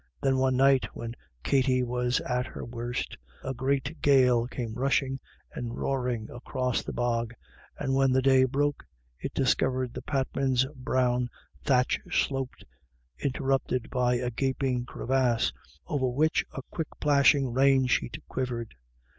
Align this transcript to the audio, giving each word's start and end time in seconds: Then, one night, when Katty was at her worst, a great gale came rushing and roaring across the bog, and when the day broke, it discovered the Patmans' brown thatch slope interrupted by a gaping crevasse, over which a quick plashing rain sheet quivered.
Then, 0.19 0.39
one 0.39 0.55
night, 0.57 0.85
when 0.95 1.13
Katty 1.43 1.83
was 1.83 2.21
at 2.21 2.47
her 2.47 2.65
worst, 2.65 3.15
a 3.43 3.53
great 3.53 4.01
gale 4.01 4.47
came 4.47 4.73
rushing 4.73 5.19
and 5.53 5.77
roaring 5.77 6.27
across 6.31 6.81
the 6.81 6.91
bog, 6.91 7.35
and 7.77 7.93
when 7.93 8.11
the 8.11 8.23
day 8.23 8.45
broke, 8.45 8.83
it 9.19 9.31
discovered 9.35 9.93
the 9.93 10.01
Patmans' 10.01 10.65
brown 10.75 11.29
thatch 11.63 11.99
slope 12.11 12.55
interrupted 13.19 13.91
by 13.91 14.15
a 14.15 14.31
gaping 14.31 14.85
crevasse, 14.85 15.53
over 15.85 16.07
which 16.07 16.45
a 16.51 16.63
quick 16.71 16.87
plashing 16.99 17.53
rain 17.53 17.85
sheet 17.85 18.17
quivered. 18.27 18.73